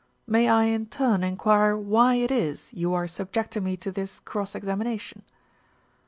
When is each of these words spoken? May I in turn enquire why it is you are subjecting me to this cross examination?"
May 0.25 0.49
I 0.49 0.63
in 0.63 0.87
turn 0.87 1.21
enquire 1.23 1.77
why 1.77 2.15
it 2.15 2.31
is 2.31 2.73
you 2.73 2.91
are 2.95 3.05
subjecting 3.05 3.63
me 3.63 3.77
to 3.77 3.91
this 3.91 4.19
cross 4.19 4.55
examination?" 4.55 5.21